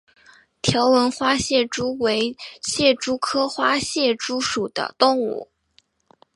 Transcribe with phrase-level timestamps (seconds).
[0.63, 5.51] 条纹花蟹蛛为蟹蛛科花蟹蛛属的动物。